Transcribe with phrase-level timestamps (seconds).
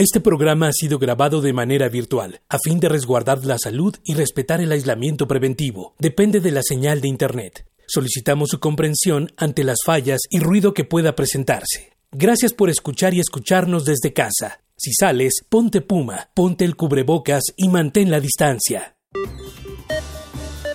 [0.00, 4.14] Este programa ha sido grabado de manera virtual, a fin de resguardar la salud y
[4.14, 5.94] respetar el aislamiento preventivo.
[5.98, 7.66] Depende de la señal de Internet.
[7.86, 11.92] Solicitamos su comprensión ante las fallas y ruido que pueda presentarse.
[12.12, 14.62] Gracias por escuchar y escucharnos desde casa.
[14.74, 18.96] Si sales, ponte puma, ponte el cubrebocas y mantén la distancia.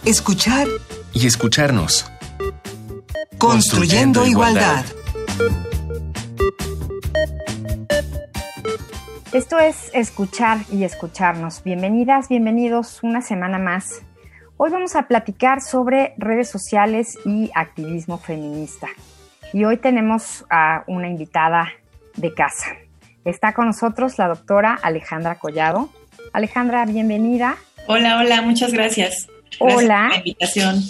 [0.05, 0.68] Escuchar
[1.16, 2.05] y escucharnos.
[3.39, 4.86] Construyendo, igualdad.
[9.36, 11.62] Esto es escuchar y escucharnos.
[11.62, 14.02] Bienvenidas, bienvenidos una semana más.
[14.56, 18.88] Hoy vamos a platicar sobre redes sociales y activismo feminista.
[19.52, 21.68] Y hoy tenemos a una invitada
[22.16, 22.78] de casa.
[23.26, 25.90] Está con nosotros la doctora Alejandra Collado.
[26.32, 27.57] Alejandra, bienvenida.
[27.88, 29.28] Hola, hola, muchas gracias.
[29.60, 29.74] Hola.
[29.76, 30.82] Gracias por la invitación.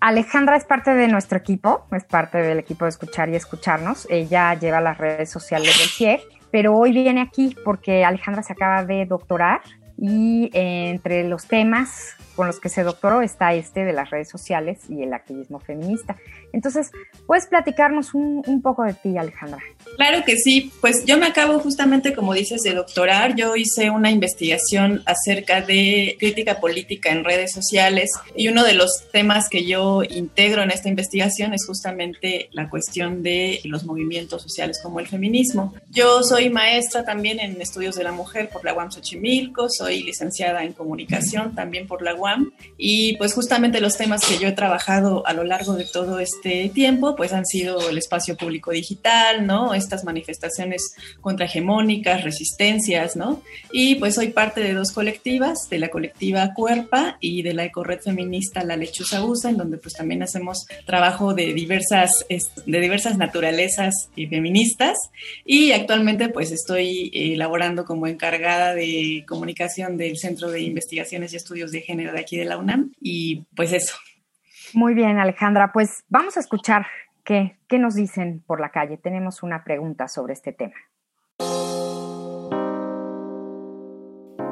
[0.00, 4.06] Alejandra es parte de nuestro equipo, es parte del equipo de escuchar y escucharnos.
[4.10, 8.84] Ella lleva las redes sociales del CIEG pero hoy viene aquí porque Alejandra se acaba
[8.84, 9.60] de doctorar
[9.96, 14.28] y eh, entre los temas con los que se doctoró está este de las redes
[14.28, 16.16] sociales y el activismo feminista.
[16.52, 16.92] Entonces,
[17.26, 19.58] ¿puedes platicarnos un, un, poco de ti, Alejandra?
[19.96, 23.34] Claro que sí, pues yo me acabo justamente, como dices, de doctorar.
[23.34, 29.10] Yo hice una investigación acerca de crítica política en redes sociales y uno de los
[29.10, 34.78] temas que yo integro en esta investigación es justamente la cuestión de los movimientos sociales
[34.80, 35.74] como el feminismo.
[35.90, 40.62] Yo soy maestra también en estudios de la mujer por la UAM Xochimilco, soy licenciada
[40.62, 42.27] en comunicación también por la UAM
[42.76, 46.70] y pues justamente los temas que yo he trabajado a lo largo de todo este
[46.74, 49.74] tiempo pues han sido el espacio público digital, ¿no?
[49.74, 53.42] Estas manifestaciones contrahegemónicas, resistencias, ¿no?
[53.72, 58.00] Y pues soy parte de dos colectivas, de la colectiva Cuerpa y de la ecored
[58.00, 64.10] feminista La Lechuza Usa, en donde pues también hacemos trabajo de diversas, de diversas naturalezas
[64.16, 64.96] y feministas
[65.44, 71.72] y actualmente pues estoy elaborando como encargada de comunicación del Centro de Investigaciones y Estudios
[71.72, 72.92] de Género aquí de la UNAM.
[73.00, 73.96] Y pues eso.
[74.74, 75.70] Muy bien, Alejandra.
[75.72, 76.86] Pues vamos a escuchar
[77.24, 78.96] qué, qué nos dicen por la calle.
[78.96, 80.74] Tenemos una pregunta sobre este tema.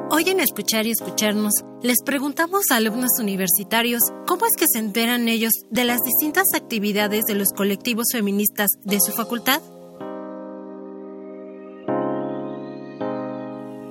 [0.09, 5.27] Hoy en Escuchar y Escucharnos les preguntamos a alumnos universitarios cómo es que se enteran
[5.27, 9.61] ellos de las distintas actividades de los colectivos feministas de su facultad.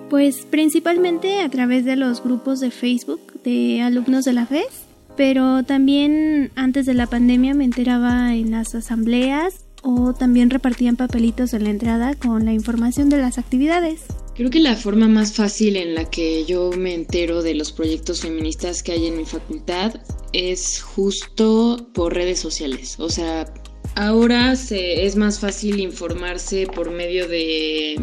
[0.08, 4.86] Pues principalmente a través de los grupos de Facebook de alumnos de la FES,
[5.16, 11.54] pero también antes de la pandemia me enteraba en las asambleas o también repartían papelitos
[11.54, 14.02] en la entrada con la información de las actividades.
[14.34, 18.20] Creo que la forma más fácil en la que yo me entero de los proyectos
[18.20, 19.94] feministas que hay en mi facultad
[20.32, 22.96] es justo por redes sociales.
[22.98, 23.50] O sea,
[23.94, 27.98] ahora se, es más fácil informarse por medio de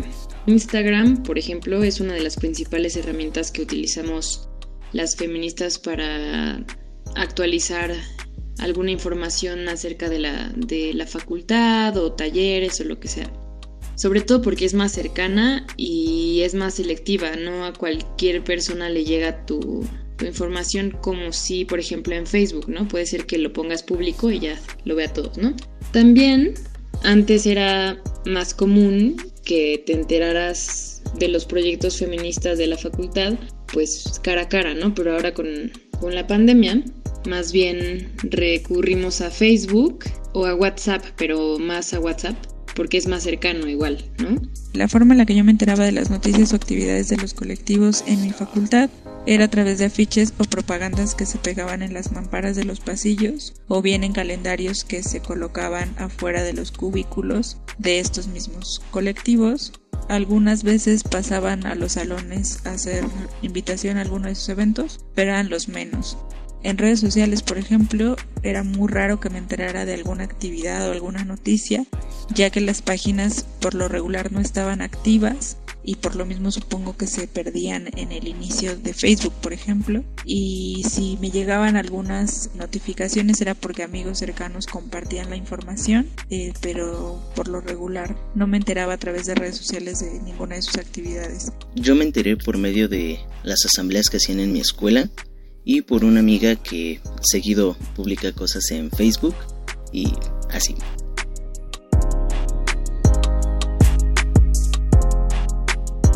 [0.45, 4.49] Instagram, por ejemplo, es una de las principales herramientas que utilizamos
[4.91, 6.63] las feministas para
[7.15, 7.93] actualizar
[8.59, 13.31] alguna información acerca de la, de la facultad o talleres o lo que sea.
[13.95, 19.05] Sobre todo porque es más cercana y es más selectiva, no a cualquier persona le
[19.05, 19.87] llega tu,
[20.17, 22.87] tu información como si, por ejemplo, en Facebook, ¿no?
[22.87, 25.55] Puede ser que lo pongas público y ya lo vea todos, ¿no?
[25.91, 26.55] También
[27.03, 33.33] antes era más común que te enteraras de los proyectos feministas de la facultad,
[33.71, 34.93] pues cara a cara, ¿no?
[34.93, 35.47] Pero ahora con,
[35.99, 36.83] con la pandemia,
[37.27, 42.35] más bien recurrimos a Facebook o a WhatsApp, pero más a WhatsApp,
[42.75, 44.41] porque es más cercano igual, ¿no?
[44.73, 47.33] La forma en la que yo me enteraba de las noticias o actividades de los
[47.33, 48.89] colectivos en mi facultad
[49.25, 52.81] era a través de afiches o propagandas que se pegaban en las mamparas de los
[52.81, 58.81] pasillos o bien en calendarios que se colocaban afuera de los cubículos de estos mismos
[58.91, 59.71] colectivos.
[60.09, 63.05] Algunas veces pasaban a los salones a hacer
[63.41, 66.17] invitación a alguno de sus eventos, pero eran los menos.
[66.63, 70.93] En redes sociales, por ejemplo, era muy raro que me enterara de alguna actividad o
[70.93, 71.85] alguna noticia,
[72.33, 76.95] ya que las páginas por lo regular no estaban activas y por lo mismo supongo
[76.95, 80.03] que se perdían en el inicio de Facebook, por ejemplo.
[80.25, 87.21] Y si me llegaban algunas notificaciones era porque amigos cercanos compartían la información, eh, pero
[87.35, 90.77] por lo regular no me enteraba a través de redes sociales de ninguna de sus
[90.77, 91.51] actividades.
[91.75, 95.09] Yo me enteré por medio de las asambleas que hacían en mi escuela
[95.65, 99.35] y por una amiga que seguido publica cosas en Facebook
[99.91, 100.13] y
[100.51, 100.75] así.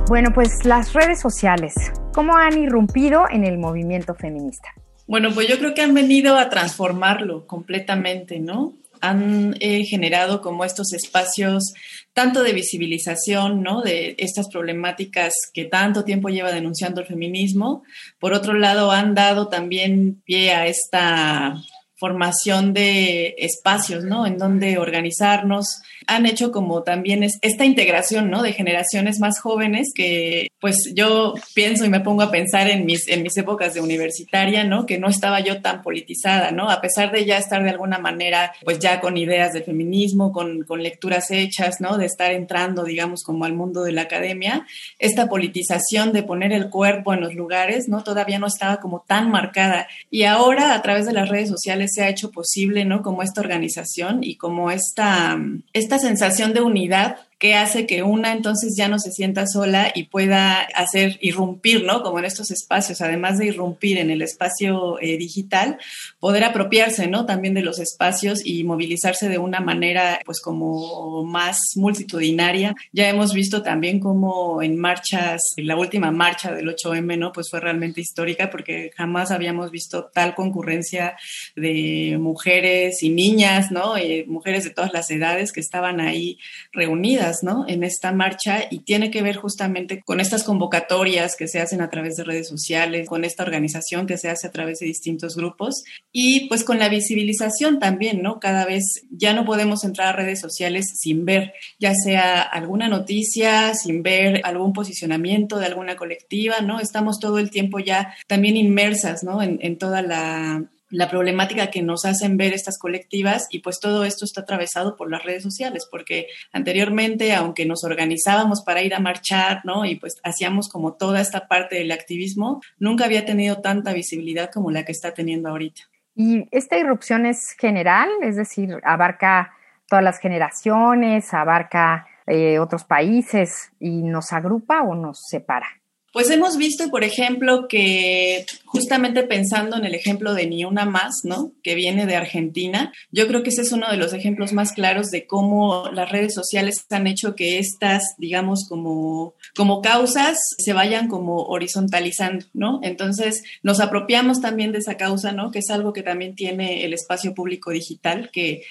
[0.08, 1.74] Bueno, pues las redes sociales,
[2.14, 4.70] ¿cómo han irrumpido en el movimiento feminista?
[5.06, 8.74] Bueno, pues yo creo que han venido a transformarlo completamente, ¿no?
[9.02, 11.74] han eh, generado como estos espacios
[12.14, 13.82] tanto de visibilización, ¿no?
[13.82, 17.84] De estas problemáticas que tanto tiempo lleva denunciando el feminismo.
[18.20, 21.62] Por otro lado, han dado también pie a esta
[21.98, 24.26] formación de espacios, ¿no?
[24.26, 25.82] En donde organizarnos.
[26.06, 28.44] Han hecho como también es esta integración, ¿no?
[28.44, 33.08] De generaciones más jóvenes que, pues yo pienso y me pongo a pensar en mis,
[33.08, 34.86] en mis épocas de universitaria, ¿no?
[34.86, 36.70] Que no estaba yo tan politizada, ¿no?
[36.70, 40.64] A pesar de ya estar de alguna manera, pues ya con ideas de feminismo, con,
[40.64, 41.98] con lecturas hechas, ¿no?
[41.98, 44.66] De estar entrando, digamos, como al mundo de la academia,
[45.00, 48.04] esta politización de poner el cuerpo en los lugares, ¿no?
[48.04, 49.88] Todavía no estaba como tan marcada.
[50.10, 53.02] Y ahora, a través de las redes sociales, se ha hecho posible, ¿no?
[53.02, 55.40] Como esta organización y como esta,
[55.74, 60.06] esta sensación de unidad que hace que una entonces ya no se sienta sola y
[60.06, 62.02] pueda hacer irrumpir, ¿no?
[62.02, 65.78] Como en estos espacios, además de irrumpir en el espacio eh, digital,
[66.20, 67.26] poder apropiarse, ¿no?
[67.26, 72.76] También de los espacios y movilizarse de una manera, pues, como más multitudinaria.
[72.92, 77.32] Ya hemos visto también como en marchas, la última marcha del 8M, ¿no?
[77.32, 81.16] Pues fue realmente histórica porque jamás habíamos visto tal concurrencia
[81.56, 83.96] de mujeres y niñas, ¿no?
[83.96, 86.40] Eh, mujeres de todas las edades que estaban ahí
[86.72, 87.27] reunidas
[87.68, 91.90] en esta marcha y tiene que ver justamente con estas convocatorias que se hacen a
[91.90, 95.84] través de redes sociales, con esta organización que se hace a través de distintos grupos
[96.12, 98.40] y pues con la visibilización también, ¿no?
[98.40, 103.74] Cada vez ya no podemos entrar a redes sociales sin ver ya sea alguna noticia,
[103.74, 106.80] sin ver algún posicionamiento de alguna colectiva, ¿no?
[106.80, 109.42] Estamos todo el tiempo ya también inmersas, ¿no?
[109.42, 114.26] en toda la la problemática que nos hacen ver estas colectivas y pues todo esto
[114.26, 119.62] está atravesado por las redes sociales, porque anteriormente, aunque nos organizábamos para ir a marchar,
[119.64, 119.86] ¿no?
[119.86, 124.72] Y pues hacíamos como toda esta parte del activismo, nunca había tenido tanta visibilidad como
[124.72, 125.82] la que está teniendo ahorita.
[126.16, 129.54] Y esta irrupción es general, es decir, abarca
[129.88, 135.68] todas las generaciones, abarca eh, otros países y nos agrupa o nos separa.
[136.14, 141.22] Pues hemos visto, por ejemplo, que justamente pensando en el ejemplo de Ni Una Más,
[141.24, 141.52] ¿no?
[141.64, 145.08] Que viene de Argentina, yo creo que ese es uno de los ejemplos más claros
[145.08, 151.08] de cómo las redes sociales han hecho que estas, digamos, como, como causas se vayan
[151.08, 152.80] como horizontalizando, ¿no?
[152.84, 155.52] Entonces nos apropiamos también de esa causa, ¿no?
[155.52, 158.64] Que es algo que también tiene el espacio público digital, que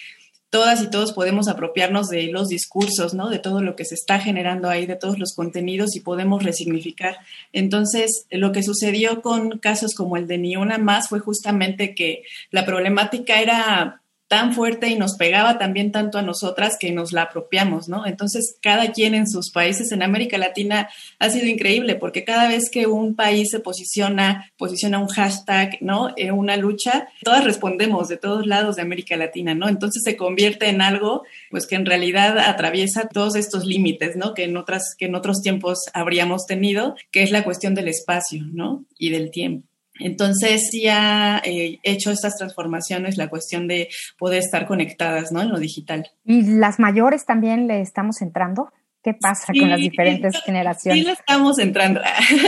[0.50, 3.28] todas y todos podemos apropiarnos de los discursos, ¿no?
[3.28, 7.18] De todo lo que se está generando ahí, de todos los contenidos y podemos resignificar.
[7.52, 12.22] Entonces, lo que sucedió con casos como el de Ni Una Más fue justamente que
[12.50, 17.22] la problemática era tan fuerte y nos pegaba también tanto a nosotras que nos la
[17.22, 18.06] apropiamos, ¿no?
[18.06, 20.88] Entonces, cada quien en sus países en América Latina
[21.18, 26.12] ha sido increíble porque cada vez que un país se posiciona, posiciona un hashtag, ¿no?
[26.16, 29.68] En una lucha, todas respondemos de todos lados de América Latina, ¿no?
[29.68, 34.34] Entonces se convierte en algo, pues que en realidad atraviesa todos estos límites, ¿no?
[34.34, 38.44] Que en otras, que en otros tiempos habríamos tenido, que es la cuestión del espacio,
[38.52, 38.84] ¿no?
[38.98, 39.68] Y del tiempo.
[40.00, 43.88] Entonces sí ha eh, hecho estas transformaciones la cuestión de
[44.18, 45.42] poder estar conectadas ¿no?
[45.42, 46.10] en lo digital.
[46.24, 48.72] ¿Y las mayores también le estamos entrando?
[49.06, 50.98] ¿Qué pasa con las diferentes generaciones?
[50.98, 52.00] Sí, le estamos entrando.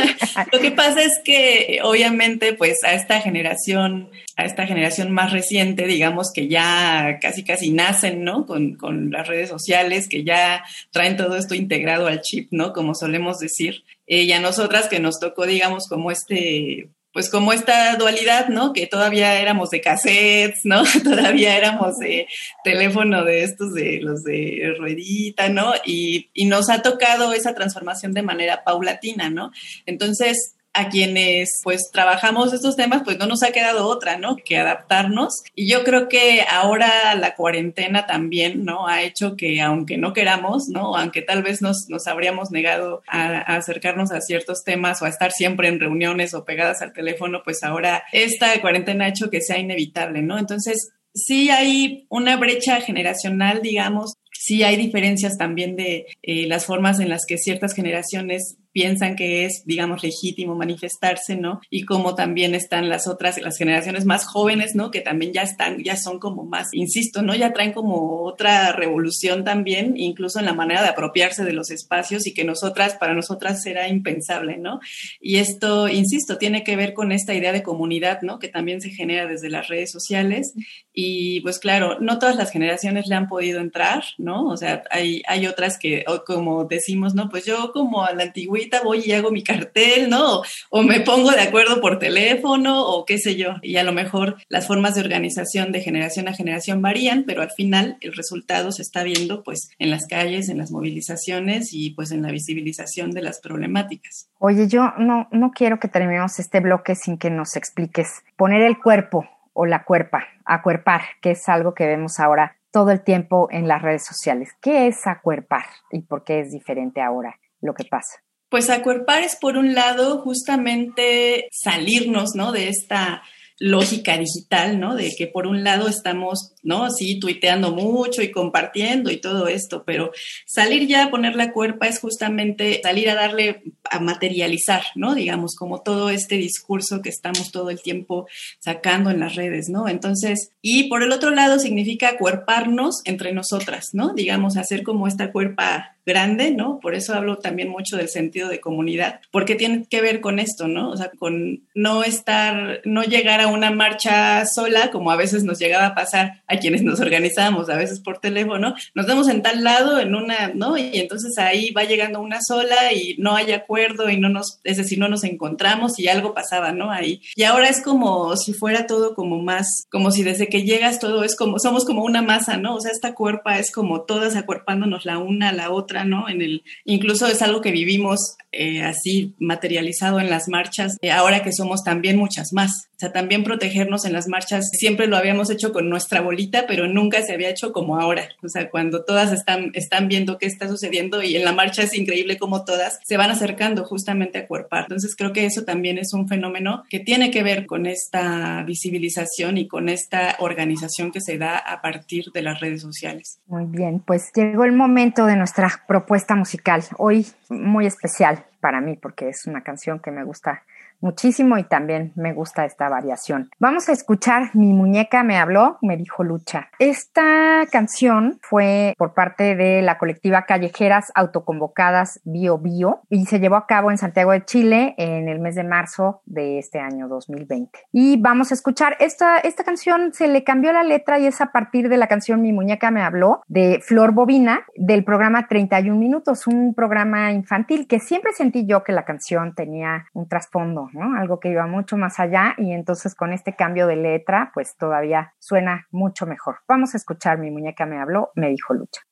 [0.52, 5.86] lo que pasa es que obviamente pues a esta generación, a esta generación más reciente,
[5.86, 8.44] digamos que ya casi casi nacen, ¿no?
[8.44, 12.72] Con, con las redes sociales, que ya traen todo esto integrado al chip, ¿no?
[12.72, 13.84] Como solemos decir.
[14.08, 16.88] Eh, y a nosotras que nos tocó, digamos, como este
[17.18, 18.72] pues como esta dualidad, ¿no?
[18.72, 20.84] Que todavía éramos de cassettes, ¿no?
[21.02, 22.28] todavía éramos de
[22.62, 25.72] teléfono de estos, de los de ruedita, ¿no?
[25.84, 29.50] Y, y nos ha tocado esa transformación de manera paulatina, ¿no?
[29.84, 34.36] Entonces, a quienes pues trabajamos estos temas, pues no nos ha quedado otra, ¿no?
[34.36, 35.42] Que adaptarnos.
[35.54, 38.86] Y yo creo que ahora la cuarentena también, ¿no?
[38.86, 40.96] Ha hecho que aunque no queramos, ¿no?
[40.96, 45.08] Aunque tal vez nos, nos habríamos negado a, a acercarnos a ciertos temas o a
[45.08, 49.40] estar siempre en reuniones o pegadas al teléfono, pues ahora esta cuarentena ha hecho que
[49.40, 50.38] sea inevitable, ¿no?
[50.38, 57.00] Entonces, sí hay una brecha generacional, digamos, sí hay diferencias también de eh, las formas
[57.00, 61.60] en las que ciertas generaciones piensan que es, digamos, legítimo manifestarse, ¿no?
[61.68, 64.92] Y como también están las otras, las generaciones más jóvenes, ¿no?
[64.92, 67.34] Que también ya están, ya son como más, insisto, ¿no?
[67.34, 72.28] Ya traen como otra revolución también, incluso en la manera de apropiarse de los espacios
[72.28, 74.78] y que nosotras, para nosotras será impensable, ¿no?
[75.20, 78.38] Y esto, insisto, tiene que ver con esta idea de comunidad, ¿no?
[78.38, 80.54] Que también se genera desde las redes sociales
[80.92, 84.46] y pues claro, no todas las generaciones le han podido entrar, ¿no?
[84.46, 87.28] O sea, hay, hay otras que, como decimos, ¿no?
[87.28, 90.42] Pues yo como a la antigüita, voy y hago mi cartel, ¿no?
[90.70, 93.56] O, me pongo de acuerdo por teléfono o qué sé yo.
[93.62, 97.50] Y a lo mejor las formas de organización de generación a generación varían, pero al
[97.50, 102.12] final el resultado se está viendo pues en las calles, en las movilizaciones y pues
[102.12, 104.28] en la visibilización de las problemáticas.
[104.38, 108.78] Oye, yo no, no quiero que terminemos este bloque sin que nos expliques poner el
[108.78, 113.66] cuerpo o la cuerpa, acuerpar, que es algo que vemos ahora todo el tiempo en
[113.66, 114.50] las redes sociales.
[114.60, 118.22] ¿Qué es acuerpar y por qué es diferente ahora lo que pasa?
[118.48, 122.52] Pues acuerpar es por un lado justamente salirnos, ¿no?
[122.52, 123.22] De esta
[123.58, 124.94] lógica digital, ¿no?
[124.94, 126.90] De que por un lado estamos, ¿no?
[126.90, 130.12] Sí, tuiteando mucho y compartiendo y todo esto, pero
[130.46, 135.14] salir ya a poner la cuerpa es justamente salir a darle, a materializar, ¿no?
[135.14, 138.28] Digamos, como todo este discurso que estamos todo el tiempo
[138.60, 139.88] sacando en las redes, ¿no?
[139.88, 144.14] Entonces, y por el otro lado significa acuerparnos entre nosotras, ¿no?
[144.14, 146.80] Digamos, hacer como esta cuerpa grande, ¿no?
[146.80, 150.66] Por eso hablo también mucho del sentido de comunidad, porque tiene que ver con esto,
[150.66, 150.90] ¿no?
[150.90, 155.58] O sea, con no estar, no llegar a una marcha sola, como a veces nos
[155.58, 159.62] llegaba a pasar a quienes nos organizamos, a veces por teléfono, nos vemos en tal
[159.62, 160.78] lado, en una, ¿no?
[160.78, 164.78] Y entonces ahí va llegando una sola y no hay acuerdo y no nos, es
[164.78, 166.90] decir, no nos encontramos y algo pasaba, ¿no?
[166.90, 167.20] Ahí.
[167.36, 171.22] Y ahora es como si fuera todo como más, como si desde que llegas todo
[171.22, 172.76] es como, somos como una masa, ¿no?
[172.76, 176.28] O sea, esta cuerpa es como todas acuerpándonos la una a la otra ¿no?
[176.28, 181.42] En el, incluso es algo que vivimos eh, así materializado en las marchas, eh, ahora
[181.42, 182.88] que somos también muchas más.
[182.94, 186.88] O sea, también protegernos en las marchas, siempre lo habíamos hecho con nuestra bolita, pero
[186.88, 188.28] nunca se había hecho como ahora.
[188.42, 191.94] O sea, cuando todas están, están viendo qué está sucediendo y en la marcha es
[191.94, 194.82] increíble como todas se van acercando justamente a cuerpar.
[194.82, 199.58] Entonces creo que eso también es un fenómeno que tiene que ver con esta visibilización
[199.58, 203.38] y con esta organización que se da a partir de las redes sociales.
[203.46, 206.84] Muy bien, pues llegó el momento de nuestra propuesta musical.
[206.98, 210.62] Hoy muy especial para mí porque es una canción que me gusta
[211.00, 213.50] muchísimo y también me gusta esta variación.
[213.58, 216.68] Vamos a escuchar Mi muñeca me habló, me dijo Lucha.
[216.78, 223.56] Esta canción fue por parte de la colectiva Callejeras Autoconvocadas Bio Bio y se llevó
[223.56, 227.78] a cabo en Santiago de Chile en el mes de marzo de este año 2020.
[227.92, 231.52] Y vamos a escuchar esta, esta canción, se le cambió la letra y es a
[231.52, 236.46] partir de la canción Mi muñeca me habló de Flor Bobina del programa 31 minutos,
[236.46, 240.87] un programa infantil que siempre sentí yo que la canción tenía un trasfondo
[241.18, 245.34] algo que iba mucho más allá y entonces con este cambio de letra, pues todavía
[245.38, 246.58] suena mucho mejor.
[246.68, 249.02] Vamos a escuchar Mi muñeca me habló, me dijo Lucha.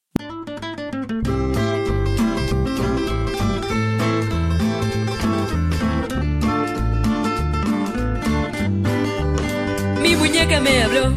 [10.02, 11.10] Mi muñeca me habló,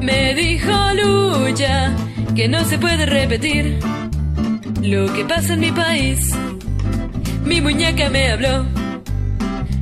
[0.00, 1.92] me dijo Lucha
[2.34, 3.78] que no se puede repetir
[4.82, 6.34] lo que pasa en mi país.
[7.44, 8.79] Mi muñeca me habló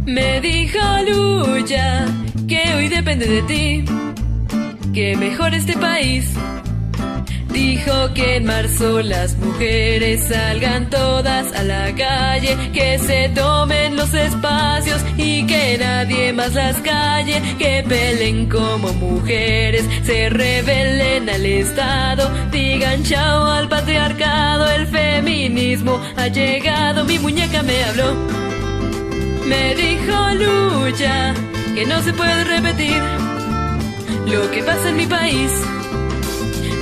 [0.09, 2.07] me dijo Lucha
[2.49, 3.85] que hoy depende de ti,
[4.95, 6.33] que mejore este país.
[7.51, 14.15] Dijo que en marzo las mujeres salgan todas a la calle, que se tomen los
[14.15, 22.31] espacios y que nadie más las calle, que pelen como mujeres, se rebelen al Estado,
[22.51, 28.48] digan chao al patriarcado, el feminismo ha llegado, mi muñeca me habló.
[29.49, 31.35] Me dijo Lucha
[31.75, 33.03] que no se puede repetir
[34.27, 35.51] lo que pasa en mi país.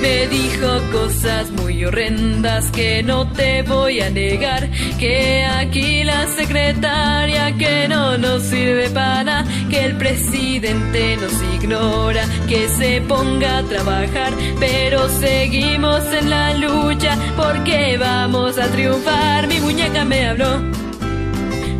[0.01, 4.69] Me dijo cosas muy horrendas que no te voy a negar.
[4.99, 12.67] Que aquí la secretaria que no nos sirve para, que el presidente nos ignora, que
[12.67, 14.33] se ponga a trabajar.
[14.59, 19.47] Pero seguimos en la lucha porque vamos a triunfar.
[19.47, 20.86] Mi muñeca me habló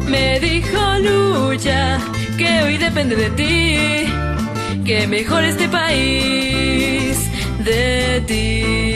[0.07, 1.99] me dijo Lucha
[2.37, 7.29] que hoy depende de ti, que mejor este país
[7.63, 8.86] de ti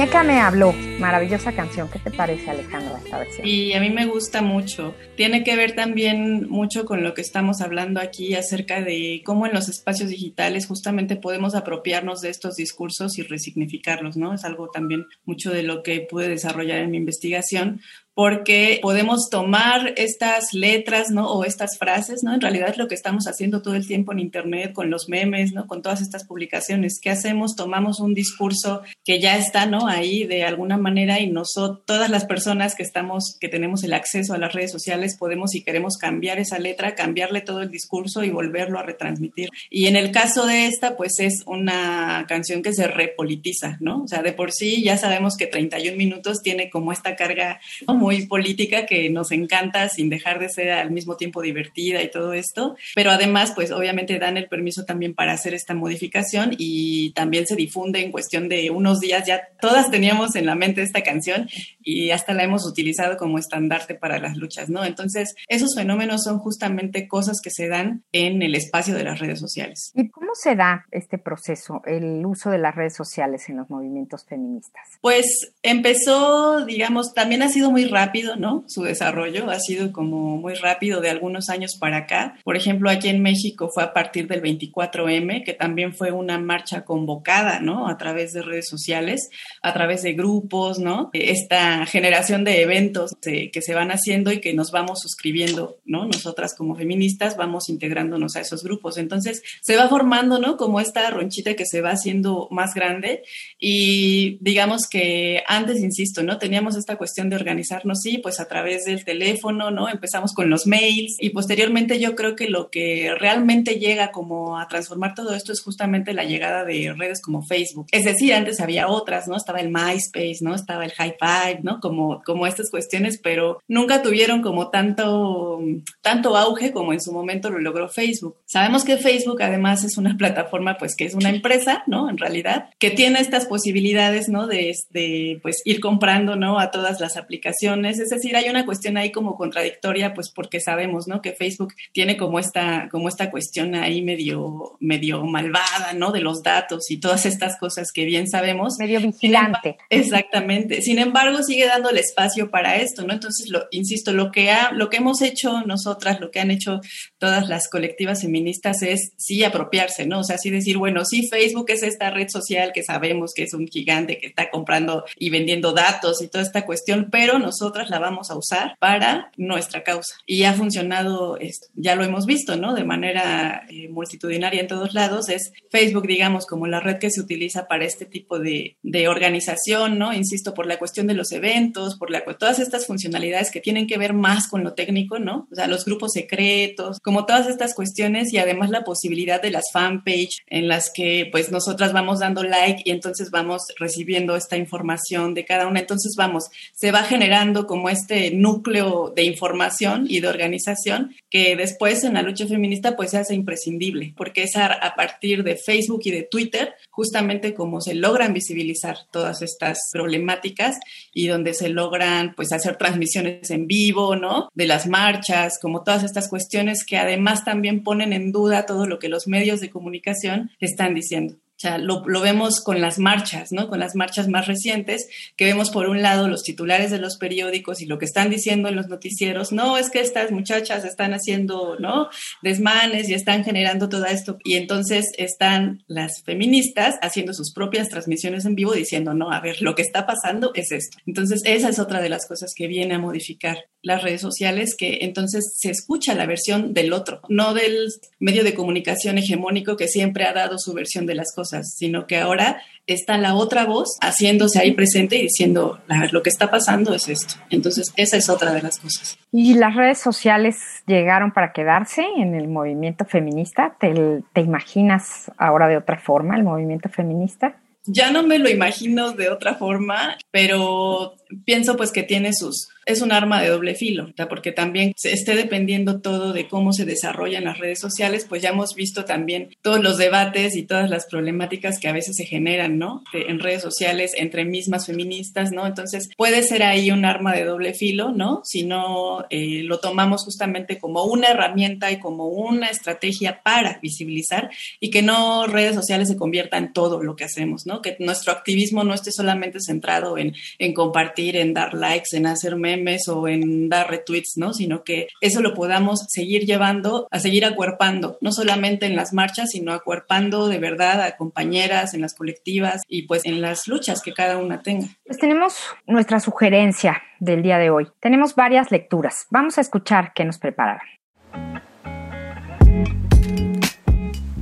[0.00, 1.88] muñeca me habló Maravillosa canción.
[1.90, 3.46] ¿Qué te parece, Alejandra, esta versión?
[3.46, 4.94] Y a mí me gusta mucho.
[5.16, 9.52] Tiene que ver también mucho con lo que estamos hablando aquí acerca de cómo en
[9.52, 14.34] los espacios digitales justamente podemos apropiarnos de estos discursos y resignificarlos, ¿no?
[14.34, 17.80] Es algo también mucho de lo que pude desarrollar en mi investigación,
[18.14, 21.30] porque podemos tomar estas letras, ¿no?
[21.30, 22.34] O estas frases, ¿no?
[22.34, 25.66] En realidad lo que estamos haciendo todo el tiempo en Internet, con los memes, ¿no?
[25.66, 26.98] Con todas estas publicaciones.
[27.00, 27.56] ¿Qué hacemos?
[27.56, 29.86] Tomamos un discurso que ya está, ¿no?
[29.86, 34.34] Ahí de alguna manera y nosotros, todas las personas que estamos, que tenemos el acceso
[34.34, 38.30] a las redes sociales, podemos, si queremos cambiar esa letra, cambiarle todo el discurso y
[38.30, 39.48] volverlo a retransmitir.
[39.70, 44.02] Y en el caso de esta, pues es una canción que se repolitiza, ¿no?
[44.02, 47.60] O sea, de por sí ya sabemos que 31 minutos tiene como esta carga
[48.00, 52.10] muy muy política que nos encanta sin dejar de ser al mismo tiempo divertida y
[52.10, 57.12] todo esto, pero además pues obviamente dan el permiso también para hacer esta modificación y
[57.12, 61.02] también se difunde en cuestión de unos días, ya todas teníamos en la mente esta
[61.04, 61.48] canción
[61.82, 64.84] y hasta la hemos utilizado como estandarte para las luchas, ¿no?
[64.84, 69.38] Entonces, esos fenómenos son justamente cosas que se dan en el espacio de las redes
[69.38, 69.92] sociales.
[69.94, 74.24] ¿Y cómo se da este proceso, el uso de las redes sociales en los movimientos
[74.24, 74.82] feministas?
[75.00, 78.64] Pues empezó, digamos, también ha sido muy rápido, ¿no?
[78.66, 82.38] Su desarrollo ha sido como muy rápido de algunos años para acá.
[82.44, 86.84] Por ejemplo, aquí en México fue a partir del 24M, que también fue una marcha
[86.84, 87.88] convocada, ¿no?
[87.88, 89.28] A través de redes sociales,
[89.62, 91.10] a través de grupos, ¿no?
[91.12, 96.06] Esta generación de eventos que se van haciendo y que nos vamos suscribiendo, ¿no?
[96.06, 98.96] Nosotras como feministas vamos integrándonos a esos grupos.
[98.96, 100.56] Entonces se va formando, ¿no?
[100.56, 103.22] Como esta ronchita que se va haciendo más grande
[103.58, 106.38] y digamos que antes, insisto, ¿no?
[106.38, 107.38] Teníamos esta cuestión de
[107.80, 109.88] organizarnos, sí, pues a través del teléfono, ¿no?
[109.88, 114.68] Empezamos con los mails y posteriormente yo creo que lo que realmente llega como a
[114.68, 117.86] transformar todo esto es justamente la llegada de redes como Facebook.
[117.92, 119.36] Es decir, antes había otras, ¿no?
[119.36, 120.54] Estaba el MySpace, ¿no?
[120.54, 121.80] Estaba el High Five, ¿no?
[121.80, 125.60] Como, como estas cuestiones, pero nunca tuvieron como tanto,
[126.02, 128.36] tanto auge como en su momento lo logró Facebook.
[128.46, 132.08] Sabemos que Facebook además es una plataforma, pues que es una empresa, ¿no?
[132.08, 134.46] En realidad, que tiene estas posibilidades, ¿no?
[134.46, 136.58] De, de pues ir comprando, ¿no?
[136.58, 137.69] A todas las aplicaciones.
[137.74, 141.22] Es decir, hay una cuestión ahí como contradictoria, pues porque sabemos, ¿no?
[141.22, 146.12] Que Facebook tiene como esta, como esta cuestión ahí medio, medio malvada, ¿no?
[146.12, 148.76] De los datos y todas estas cosas que bien sabemos.
[148.78, 149.76] Medio vigilante.
[149.88, 150.82] Exactamente.
[150.82, 153.12] Sin embargo, sigue dando el espacio para esto, ¿no?
[153.12, 156.80] Entonces, lo, insisto, lo que, ha, lo que hemos hecho nosotras, lo que han hecho
[157.18, 160.20] todas las colectivas feministas es sí apropiarse, ¿no?
[160.20, 163.54] O sea, sí decir, bueno, sí, Facebook es esta red social que sabemos que es
[163.54, 167.98] un gigante que está comprando y vendiendo datos y toda esta cuestión, pero nosotras la
[167.98, 170.14] vamos a usar para nuestra causa.
[170.24, 172.74] Y ha funcionado esto, ya lo hemos visto, ¿no?
[172.74, 177.20] De manera eh, multitudinaria en todos lados, es Facebook, digamos, como la red que se
[177.20, 180.14] utiliza para este tipo de, de organización, ¿no?
[180.14, 183.98] Insisto, por la cuestión de los eventos, por la, todas estas funcionalidades que tienen que
[183.98, 185.46] ver más con lo técnico, ¿no?
[185.52, 189.70] O sea, los grupos secretos, como todas estas cuestiones y además la posibilidad de las
[189.70, 195.34] fanpage en las que pues nosotras vamos dando like y entonces vamos recibiendo esta información
[195.34, 195.80] de cada una.
[195.80, 202.04] Entonces vamos, se va generando como este núcleo de información y de organización que después
[202.04, 206.02] en la lucha feminista pues se hace imprescindible, porque es a, a partir de Facebook
[206.04, 210.78] y de Twitter justamente como se logran visibilizar todas estas problemáticas
[211.12, 214.48] y donde se logran pues hacer transmisiones en vivo, ¿no?
[214.54, 218.98] De las marchas, como todas estas cuestiones que además también ponen en duda todo lo
[218.98, 221.36] que los medios de comunicación están diciendo.
[221.60, 223.68] O sea, lo, lo, vemos con las marchas, ¿no?
[223.68, 227.82] Con las marchas más recientes, que vemos por un lado los titulares de los periódicos
[227.82, 231.76] y lo que están diciendo en los noticieros, no, es que estas muchachas están haciendo,
[231.78, 232.08] ¿no?
[232.40, 234.38] Desmanes y están generando todo esto.
[234.42, 239.60] Y entonces están las feministas haciendo sus propias transmisiones en vivo diciendo, no, a ver,
[239.60, 240.96] lo que está pasando es esto.
[241.04, 244.98] Entonces, esa es otra de las cosas que viene a modificar las redes sociales, que
[245.02, 247.88] entonces se escucha la versión del otro, no del
[248.18, 252.18] medio de comunicación hegemónico que siempre ha dado su versión de las cosas sino que
[252.18, 257.08] ahora está la otra voz haciéndose ahí presente y diciendo, lo que está pasando es
[257.08, 257.34] esto.
[257.48, 259.16] Entonces, esa es otra de las cosas.
[259.30, 263.76] ¿Y las redes sociales llegaron para quedarse en el movimiento feminista?
[263.78, 267.56] ¿Te, te imaginas ahora de otra forma el movimiento feminista?
[267.84, 271.14] Ya no me lo imagino de otra forma, pero
[271.44, 275.34] pienso pues que tiene sus, es un arma de doble filo, porque también se esté
[275.34, 279.82] dependiendo todo de cómo se desarrollan las redes sociales, pues ya hemos visto también todos
[279.82, 283.04] los debates y todas las problemáticas que a veces se generan, ¿no?
[283.12, 285.66] en redes sociales entre mismas feministas, ¿no?
[285.66, 288.42] Entonces puede ser ahí un arma de doble filo, ¿no?
[288.44, 294.50] Si no eh, lo tomamos justamente como una herramienta y como una estrategia para visibilizar
[294.80, 297.82] y que no redes sociales se conviertan en todo lo que hacemos, ¿no?
[297.82, 302.56] Que nuestro activismo no esté solamente centrado en, en compartir en dar likes, en hacer
[302.56, 304.52] memes o en dar retweets, ¿no?
[304.52, 309.50] Sino que eso lo podamos seguir llevando, a seguir acuerpando, no solamente en las marchas,
[309.50, 314.12] sino acuerpando de verdad a compañeras, en las colectivas y pues en las luchas que
[314.12, 314.88] cada una tenga.
[315.04, 315.56] Pues tenemos
[315.86, 317.88] nuestra sugerencia del día de hoy.
[318.00, 319.26] Tenemos varias lecturas.
[319.30, 320.99] Vamos a escuchar qué nos prepararon.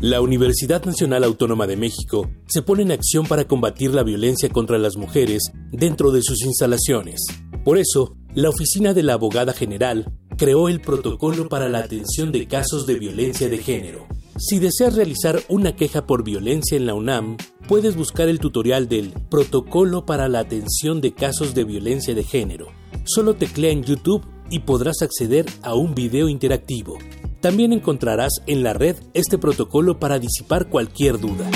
[0.00, 4.78] La Universidad Nacional Autónoma de México se pone en acción para combatir la violencia contra
[4.78, 7.20] las mujeres dentro de sus instalaciones.
[7.64, 12.46] Por eso, la Oficina de la Abogada General creó el Protocolo para la Atención de
[12.46, 14.06] Casos de Violencia de Género.
[14.36, 19.10] Si deseas realizar una queja por violencia en la UNAM, puedes buscar el tutorial del
[19.28, 22.68] Protocolo para la Atención de Casos de Violencia de Género.
[23.04, 26.98] Solo teclea en YouTube y podrás acceder a un video interactivo.
[27.40, 31.48] También encontrarás en la red este protocolo para disipar cualquier duda.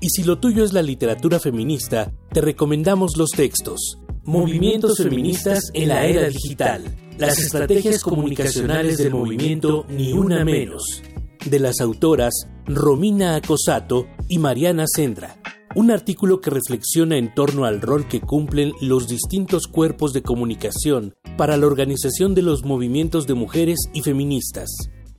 [0.00, 5.88] Y si lo tuyo es la literatura feminista, te recomendamos los textos Movimientos feministas en
[5.88, 6.82] la era digital,
[7.18, 11.02] las estrategias comunicacionales del movimiento Ni Una Menos,
[11.44, 12.32] de las autoras
[12.64, 15.36] Romina Acosato y Mariana Sendra.
[15.74, 21.12] Un artículo que reflexiona en torno al rol que cumplen los distintos cuerpos de comunicación
[21.36, 24.70] para la organización de los movimientos de mujeres y feministas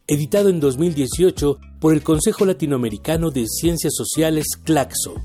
[0.07, 5.15] editado en 2018 por el Consejo Latinoamericano de Ciencias Sociales CLACSO.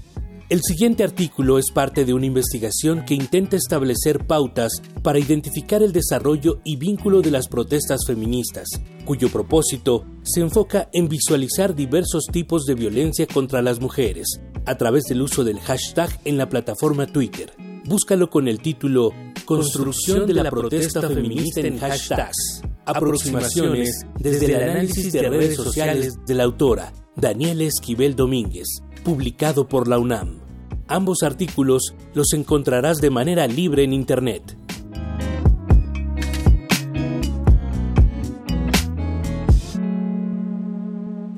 [0.48, 5.92] El siguiente artículo es parte de una investigación que intenta establecer pautas para identificar el
[5.92, 8.68] desarrollo y vínculo de las protestas feministas,
[9.04, 15.04] cuyo propósito se enfoca en visualizar diversos tipos de violencia contra las mujeres, a través
[15.04, 17.52] del uso del hashtag en la plataforma Twitter.
[17.84, 19.12] Búscalo con el título
[19.44, 22.62] Construcción de la protesta feminista en hashtags.
[22.90, 28.66] Aproximaciones desde el análisis de redes sociales de la autora Daniela Esquivel Domínguez,
[29.04, 30.40] publicado por la UNAM.
[30.88, 34.56] Ambos artículos los encontrarás de manera libre en Internet.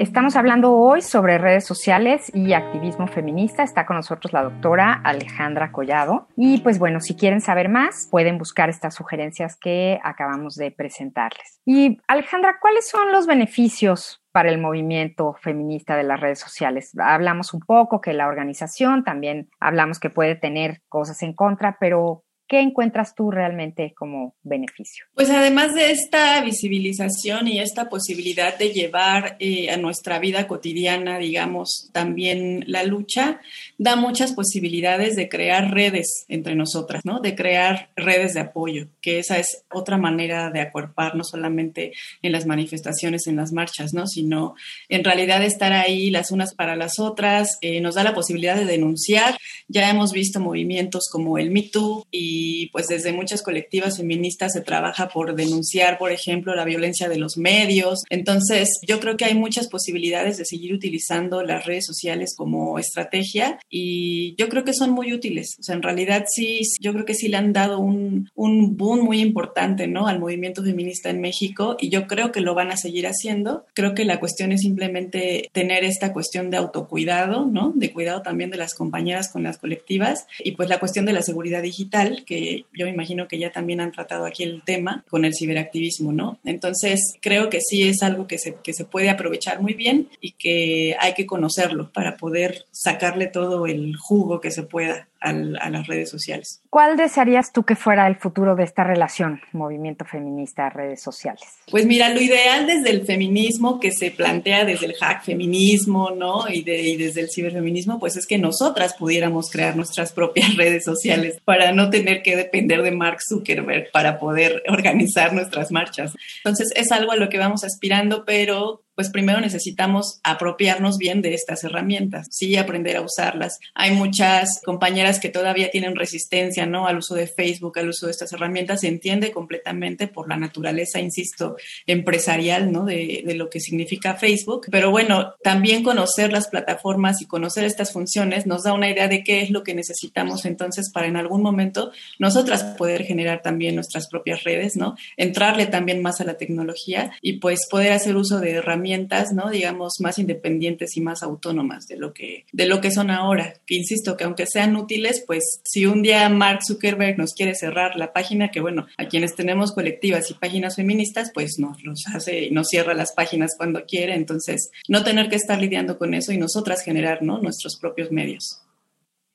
[0.02, 3.62] Estamos hablando hoy sobre redes sociales y activismo feminista.
[3.62, 6.26] Está con nosotros la doctora Alejandra Collado.
[6.36, 11.60] Y pues bueno, si quieren saber más, pueden buscar estas sugerencias que acabamos de presentarles.
[11.64, 16.90] Y Alejandra, ¿cuáles son los beneficios para el movimiento feminista de las redes sociales?
[16.98, 22.24] Hablamos un poco que la organización, también hablamos que puede tener cosas en contra, pero
[22.52, 25.06] ¿Qué encuentras tú realmente como beneficio?
[25.14, 31.16] Pues además de esta visibilización y esta posibilidad de llevar eh, a nuestra vida cotidiana,
[31.16, 33.40] digamos, también la lucha,
[33.78, 37.20] da muchas posibilidades de crear redes entre nosotras, ¿no?
[37.20, 42.32] De crear redes de apoyo, que esa es otra manera de acuerpar, no solamente en
[42.32, 44.06] las manifestaciones, en las marchas, ¿no?
[44.06, 44.56] Sino
[44.90, 48.66] en realidad estar ahí las unas para las otras, eh, nos da la posibilidad de
[48.66, 49.38] denunciar.
[49.68, 54.52] Ya hemos visto movimientos como el Me Too y y pues desde muchas colectivas feministas
[54.52, 58.02] se trabaja por denunciar, por ejemplo, la violencia de los medios.
[58.10, 63.58] Entonces, yo creo que hay muchas posibilidades de seguir utilizando las redes sociales como estrategia
[63.70, 65.56] y yo creo que son muy útiles.
[65.60, 69.04] O sea, en realidad sí, yo creo que sí le han dado un, un boom
[69.04, 70.08] muy importante, ¿no?
[70.08, 73.66] Al movimiento feminista en México y yo creo que lo van a seguir haciendo.
[73.74, 77.72] Creo que la cuestión es simplemente tener esta cuestión de autocuidado, ¿no?
[77.74, 81.22] De cuidado también de las compañeras con las colectivas y pues la cuestión de la
[81.22, 82.31] seguridad digital que
[82.72, 86.38] yo me imagino que ya también han tratado aquí el tema con el ciberactivismo, ¿no?
[86.44, 90.32] Entonces, creo que sí es algo que se, que se puede aprovechar muy bien y
[90.32, 95.86] que hay que conocerlo para poder sacarle todo el jugo que se pueda a las
[95.86, 96.62] redes sociales.
[96.70, 101.42] ¿Cuál desearías tú que fuera el futuro de esta relación, movimiento feminista, redes sociales?
[101.70, 106.48] Pues mira, lo ideal desde el feminismo que se plantea desde el hack feminismo, ¿no?
[106.48, 110.84] Y, de, y desde el ciberfeminismo, pues es que nosotras pudiéramos crear nuestras propias redes
[110.84, 116.14] sociales para no tener que depender de Mark Zuckerberg para poder organizar nuestras marchas.
[116.38, 121.34] Entonces es algo a lo que vamos aspirando, pero pues primero necesitamos apropiarnos bien de
[121.34, 123.58] estas herramientas, sí, aprender a usarlas.
[123.74, 126.86] Hay muchas compañeras que todavía tienen resistencia, ¿no?
[126.86, 131.00] Al uso de Facebook, al uso de estas herramientas, se entiende completamente por la naturaleza,
[131.00, 132.84] insisto, empresarial, ¿no?
[132.84, 134.66] De, lo que significa Facebook.
[134.70, 139.24] Pero bueno, también conocer las plataformas y conocer estas funciones nos da una idea de
[139.24, 144.08] qué es lo que necesitamos entonces para en algún momento nosotras poder generar también nuestras
[144.08, 144.96] propias redes, ¿no?
[145.16, 149.48] Entrarle también más a la tecnología y pues poder hacer uso de herramientas herramientas, ¿no?
[149.50, 153.54] Digamos, más independientes y más autónomas de lo que, de lo que son ahora.
[153.66, 157.96] Que insisto, que aunque sean útiles, pues si un día Mark Zuckerberg nos quiere cerrar
[157.96, 162.46] la página, que bueno, a quienes tenemos colectivas y páginas feministas, pues nos los hace
[162.46, 164.14] y nos cierra las páginas cuando quiere.
[164.14, 167.38] Entonces, no tener que estar lidiando con eso y nosotras generar, ¿no?
[167.38, 168.62] Nuestros propios medios.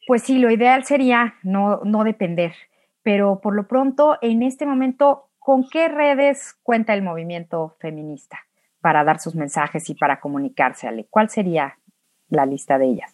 [0.05, 2.53] Pues sí, lo ideal sería no, no depender
[3.03, 8.46] pero por lo pronto, en este momento, ¿con qué redes cuenta el movimiento feminista
[8.87, 11.07] para dar sus mensajes y para comunicarse, Ale?
[11.09, 11.77] ¿Cuál sería
[12.29, 13.13] la lista de ellas?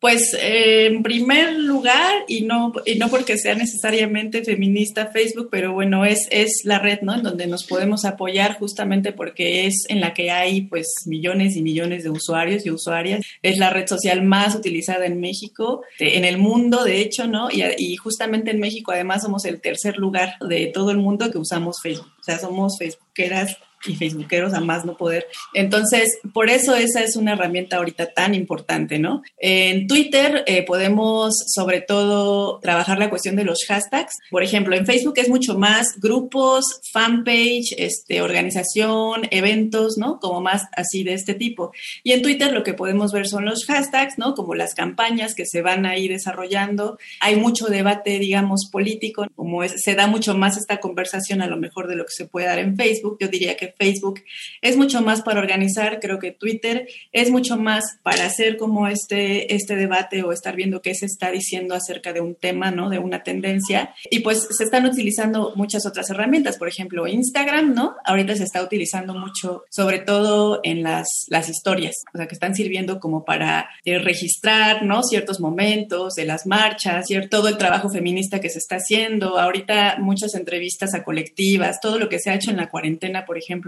[0.00, 5.74] Pues eh, en primer lugar, y no, y no porque sea necesariamente feminista Facebook, pero
[5.74, 7.14] bueno, es, es la red, ¿no?
[7.16, 11.60] En donde nos podemos apoyar justamente porque es en la que hay pues millones y
[11.60, 13.20] millones de usuarios y usuarias.
[13.42, 17.50] Es la red social más utilizada en México, en el mundo, de hecho, ¿no?
[17.50, 21.36] Y, y justamente en México además somos el tercer lugar de todo el mundo que
[21.36, 22.10] usamos Facebook.
[22.18, 25.26] O sea, somos facebookeras y facebookeros a más no poder.
[25.54, 29.22] Entonces, por eso esa es una herramienta ahorita tan importante, ¿no?
[29.38, 34.18] En Twitter eh, podemos sobre todo trabajar la cuestión de los hashtags.
[34.30, 40.18] Por ejemplo, en Facebook es mucho más grupos, fanpage, este, organización, eventos, ¿no?
[40.20, 41.72] Como más así de este tipo.
[42.02, 44.34] Y en Twitter lo que podemos ver son los hashtags, ¿no?
[44.34, 46.98] Como las campañas que se van a ir desarrollando.
[47.20, 51.88] Hay mucho debate, digamos, político, como se da mucho más esta conversación a lo mejor
[51.88, 53.16] de lo que se puede dar en Facebook.
[53.20, 54.22] Yo diría que Facebook
[54.62, 59.54] es mucho más para organizar, creo que Twitter es mucho más para hacer como este,
[59.54, 62.90] este debate o estar viendo qué se está diciendo acerca de un tema, ¿no?
[62.90, 63.94] De una tendencia.
[64.10, 67.96] Y pues se están utilizando muchas otras herramientas, por ejemplo, Instagram, ¿no?
[68.04, 72.54] Ahorita se está utilizando mucho, sobre todo en las, las historias, o sea, que están
[72.54, 75.02] sirviendo como para eh, registrar, ¿no?
[75.02, 79.38] Ciertos momentos de las marchas, cierto, todo el trabajo feminista que se está haciendo.
[79.38, 83.38] Ahorita muchas entrevistas a colectivas, todo lo que se ha hecho en la cuarentena, por
[83.38, 83.59] ejemplo,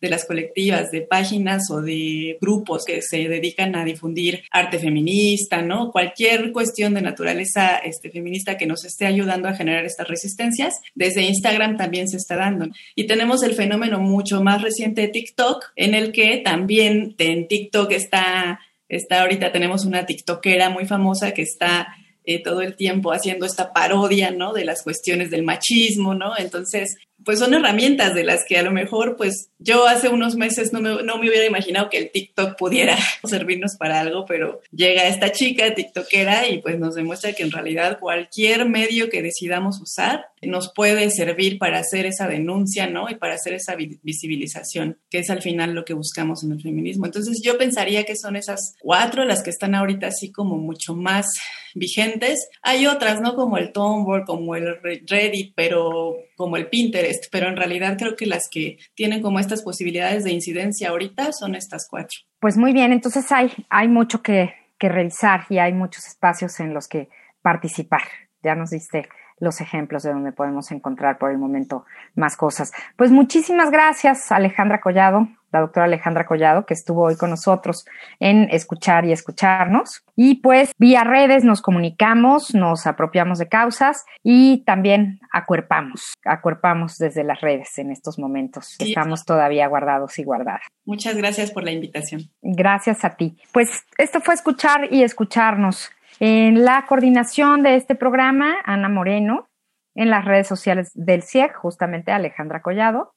[0.00, 5.62] de las colectivas, de páginas o de grupos que se dedican a difundir arte feminista,
[5.62, 5.90] ¿no?
[5.90, 11.22] Cualquier cuestión de naturaleza este, feminista que nos esté ayudando a generar estas resistencias, desde
[11.22, 12.68] Instagram también se está dando.
[12.94, 17.92] Y tenemos el fenómeno mucho más reciente de TikTok, en el que también en TikTok
[17.92, 21.88] está, está ahorita tenemos una TikTokera muy famosa que está
[22.24, 24.52] eh, todo el tiempo haciendo esta parodia, ¿no?
[24.52, 26.36] De las cuestiones del machismo, ¿no?
[26.36, 30.72] Entonces, pues son herramientas de las que a lo mejor, pues yo hace unos meses
[30.72, 35.06] no me, no me hubiera imaginado que el TikTok pudiera servirnos para algo, pero llega
[35.06, 40.29] esta chica TikTokera y pues nos demuestra que en realidad cualquier medio que decidamos usar
[40.42, 43.10] nos puede servir para hacer esa denuncia, ¿no?
[43.10, 47.06] Y para hacer esa visibilización, que es al final lo que buscamos en el feminismo.
[47.06, 51.26] Entonces yo pensaría que son esas cuatro las que están ahorita así como mucho más
[51.74, 52.48] vigentes.
[52.62, 53.34] Hay otras, ¿no?
[53.34, 58.26] Como el Tumblr, como el Reddit, pero como el Pinterest, pero en realidad creo que
[58.26, 62.18] las que tienen como estas posibilidades de incidencia ahorita son estas cuatro.
[62.40, 66.72] Pues muy bien, entonces hay, hay mucho que, que revisar y hay muchos espacios en
[66.72, 67.08] los que
[67.42, 68.02] participar.
[68.42, 69.06] Ya nos diste
[69.40, 72.72] los ejemplos de donde podemos encontrar por el momento más cosas.
[72.96, 77.86] Pues muchísimas gracias, Alejandra Collado, la doctora Alejandra Collado, que estuvo hoy con nosotros
[78.20, 80.04] en Escuchar y Escucharnos.
[80.14, 87.24] Y pues vía redes nos comunicamos, nos apropiamos de causas y también acuerpamos, acuerpamos desde
[87.24, 88.76] las redes en estos momentos.
[88.78, 90.62] Estamos todavía guardados y guardadas.
[90.84, 92.30] Muchas gracias por la invitación.
[92.42, 93.36] Gracias a ti.
[93.52, 95.90] Pues esto fue Escuchar y Escucharnos.
[96.20, 99.48] En la coordinación de este programa, Ana Moreno,
[99.94, 103.14] en las redes sociales del CIEG, justamente Alejandra Collado,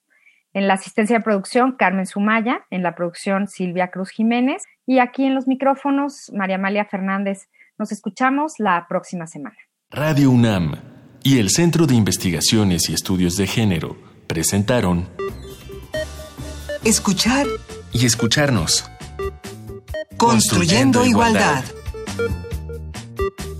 [0.54, 5.26] en la asistencia de producción, Carmen Sumaya, en la producción, Silvia Cruz Jiménez, y aquí
[5.26, 7.50] en los micrófonos, María Amalia Fernández.
[7.78, 9.58] Nos escuchamos la próxima semana.
[9.89, 10.76] Radio UNAM
[11.24, 15.10] y el Centro de Investigaciones y Estudios de Género presentaron
[16.86, 17.48] Escuchar
[17.92, 18.89] y escucharnos.
[20.16, 21.66] Construyendo, igualdad.
[23.15, 23.53] Thank you